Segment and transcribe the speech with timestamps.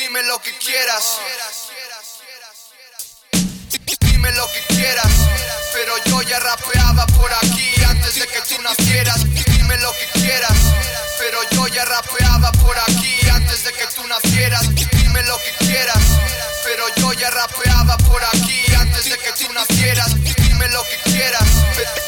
[0.00, 1.20] Dime lo que quieras.
[4.00, 5.12] Dime lo que quieras.
[5.74, 9.22] Pero yo ya rapeaba por aquí antes de que tú nacieras.
[9.24, 10.56] Dime lo que quieras.
[11.18, 14.74] Pero yo ya rapeaba por aquí antes de que tú nacieras.
[14.74, 16.02] Dime lo que quieras.
[16.64, 20.14] Pero yo ya rapeaba por aquí antes de que tú nacieras.
[20.14, 21.46] Dime lo que quieras.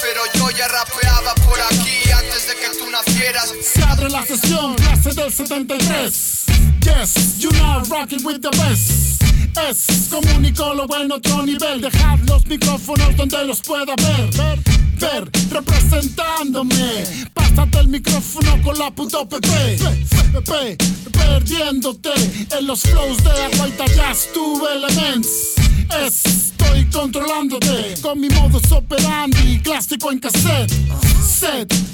[0.01, 3.53] Pero yo ya rapeaba por aquí antes de que tú nacieras.
[3.63, 6.52] Se abre la sesión, clase del 73.
[6.93, 9.23] Yes, you now rocking with the best.
[9.69, 11.81] Es comunicólogo en otro nivel.
[11.81, 14.31] Dejad los micrófonos donde los pueda ver.
[14.37, 14.59] Ver,
[15.00, 17.05] ver, representándome.
[17.33, 19.79] Pásate el micrófono con la puto PP.
[20.33, 20.77] PP,
[21.13, 22.13] perdiéndote
[22.59, 25.55] en los flows de Aguaita Jazz Tube Elements.
[26.07, 30.72] Estoy controlándote con mi modus operandi clásico en cassette.
[31.25, 31.92] Set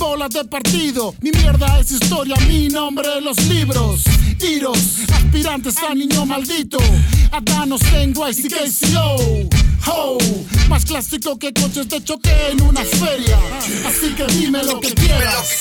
[0.00, 1.14] bolas de partido.
[1.20, 4.02] Mi mierda es historia, mi nombre en los libros.
[4.40, 4.78] Iros,
[5.12, 6.78] aspirantes a niño maldito.
[7.30, 9.48] Adanos tengo ICKCO.
[9.86, 10.18] Ho,
[10.68, 13.38] más clásico que coches de choque en una feria.
[13.86, 15.59] Así que dime lo que quieras.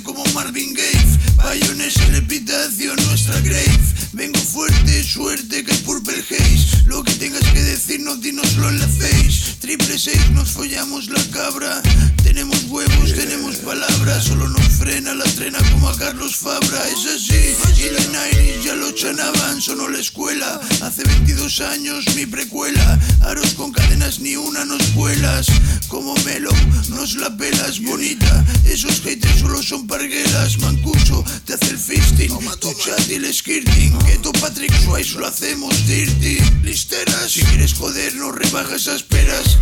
[0.00, 1.18] Como Marvin Gaye.
[1.36, 3.78] Payones en epitafio nuestra grave.
[4.12, 6.84] Vengo fuerte, suerte que el Purple Haze.
[6.86, 9.56] Lo que tengas que decir, no dínoslo en la face.
[9.60, 11.82] Triple seis, nos follamos la cabra.
[12.22, 14.24] Tenemos huevos, tenemos palabras.
[14.24, 16.82] Solo nos frena la trena como a Carlos Fabra.
[16.88, 19.60] Es así, y la Iris ya lo chanaban.
[19.60, 20.60] Sonó la escuela.
[20.82, 22.98] Hace 22 años mi precuela.
[23.22, 25.46] Aros con cadenas, ni una nos vuelas.
[25.88, 26.50] Como Melo,
[26.88, 28.44] nos la pelas bonita.
[28.64, 30.58] Esos haters solo son parguelas.
[30.58, 32.32] Mancuso, te hace el fisting.
[32.60, 33.98] Tu chat y el skirting.
[34.00, 36.38] Que tu Patrick Swayze lo hacemos dirty.
[36.62, 39.58] Listeras, si quieres joder, no rebajas esas peras.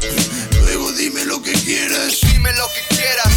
[0.62, 2.18] Luego dime lo que quieras.
[2.32, 3.34] Dime lo que quieras.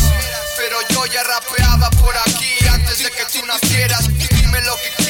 [0.57, 4.07] Pero yo ya rapeaba por aquí antes de que tú nacieras.
[4.07, 5.02] Dime lo que quieras.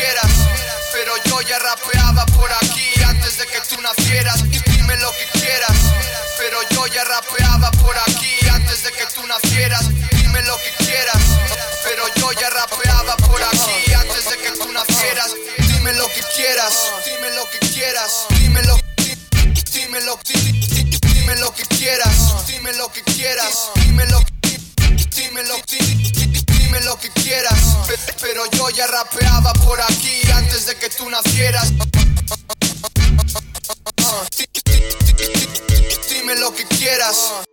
[1.54, 2.03] Pero yo
[36.54, 37.44] lo que quieras.